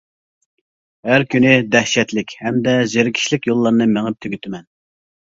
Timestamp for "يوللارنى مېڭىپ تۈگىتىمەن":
3.51-4.65